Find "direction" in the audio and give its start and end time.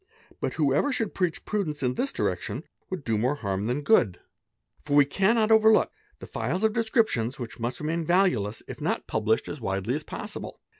2.11-2.63